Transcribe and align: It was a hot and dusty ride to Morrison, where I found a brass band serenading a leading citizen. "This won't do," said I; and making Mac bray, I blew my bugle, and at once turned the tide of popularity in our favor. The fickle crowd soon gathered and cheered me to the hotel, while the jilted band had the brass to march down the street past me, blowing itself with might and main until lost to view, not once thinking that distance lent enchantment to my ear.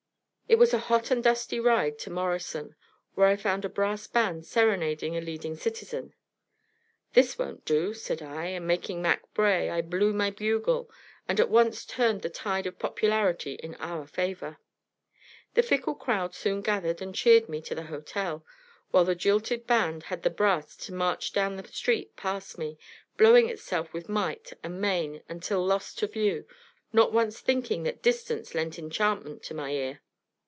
It 0.51 0.59
was 0.59 0.73
a 0.73 0.79
hot 0.79 1.11
and 1.11 1.23
dusty 1.23 1.61
ride 1.61 1.97
to 1.99 2.09
Morrison, 2.09 2.75
where 3.15 3.27
I 3.27 3.37
found 3.37 3.63
a 3.63 3.69
brass 3.69 4.05
band 4.05 4.45
serenading 4.45 5.15
a 5.15 5.21
leading 5.21 5.55
citizen. 5.55 6.13
"This 7.13 7.37
won't 7.39 7.63
do," 7.63 7.93
said 7.93 8.21
I; 8.21 8.47
and 8.47 8.67
making 8.67 9.01
Mac 9.01 9.33
bray, 9.33 9.69
I 9.69 9.79
blew 9.81 10.11
my 10.11 10.29
bugle, 10.29 10.91
and 11.25 11.39
at 11.39 11.47
once 11.49 11.85
turned 11.85 12.21
the 12.21 12.29
tide 12.29 12.67
of 12.67 12.77
popularity 12.77 13.53
in 13.63 13.75
our 13.75 14.05
favor. 14.05 14.57
The 15.53 15.63
fickle 15.63 15.95
crowd 15.95 16.35
soon 16.35 16.59
gathered 16.61 17.01
and 17.01 17.15
cheered 17.15 17.47
me 17.47 17.61
to 17.61 17.73
the 17.73 17.83
hotel, 17.83 18.45
while 18.89 19.05
the 19.05 19.15
jilted 19.15 19.65
band 19.65 20.03
had 20.11 20.23
the 20.23 20.29
brass 20.29 20.75
to 20.83 20.93
march 20.93 21.31
down 21.31 21.55
the 21.55 21.65
street 21.69 22.17
past 22.17 22.57
me, 22.57 22.77
blowing 23.15 23.47
itself 23.47 23.93
with 23.93 24.09
might 24.09 24.51
and 24.63 24.81
main 24.81 25.23
until 25.29 25.65
lost 25.65 25.97
to 25.99 26.07
view, 26.07 26.45
not 26.91 27.13
once 27.13 27.39
thinking 27.39 27.83
that 27.83 28.01
distance 28.01 28.53
lent 28.53 28.77
enchantment 28.77 29.43
to 29.43 29.53
my 29.53 29.71
ear. 29.71 30.01